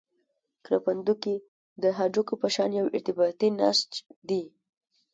[0.65, 1.35] کرپندوکي
[1.81, 3.91] د هډوکو په شان یو ارتباطي نسج
[4.27, 4.43] دي.